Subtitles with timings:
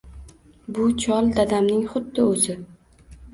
[0.77, 2.57] “Bu chol dadamning xuddi oʻzi!